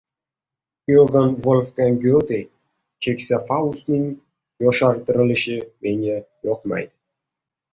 [0.91, 2.39] Yogann-Volfgang Hyote.
[3.07, 4.09] Keksa Faustning
[4.65, 6.17] yoshartirilishi menga
[6.51, 6.91] yoqmaydi.